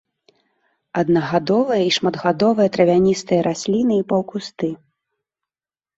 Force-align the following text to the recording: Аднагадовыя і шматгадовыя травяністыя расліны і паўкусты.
Аднагадовыя 1.01 1.81
і 1.89 1.93
шматгадовыя 1.99 2.69
травяністыя 2.77 3.39
расліны 3.49 3.95
і 4.03 4.07
паўкусты. 4.15 4.69